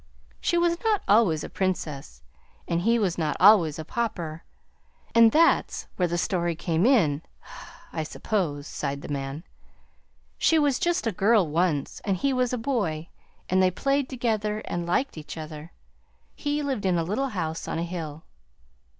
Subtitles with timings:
[0.39, 2.23] "She was not always a Princess,
[2.67, 4.43] and he was not always a Pauper,
[5.13, 7.21] and that's where the story came in,
[7.93, 9.43] I suppose," sighed the man.
[10.39, 13.09] "She was just a girl, once, and he was a boy;
[13.47, 15.71] and they played together and liked each other.
[16.33, 18.23] He lived in a little house on a hill."